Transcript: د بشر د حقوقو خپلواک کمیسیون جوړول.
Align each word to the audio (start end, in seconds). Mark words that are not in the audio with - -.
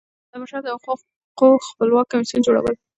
د 0.29 0.31
بشر 0.41 0.61
د 0.63 0.67
حقوقو 0.75 1.47
خپلواک 1.67 2.07
کمیسیون 2.11 2.41
جوړول. 2.47 2.75